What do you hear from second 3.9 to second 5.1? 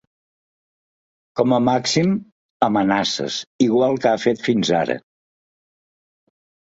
que ha fet fins ara.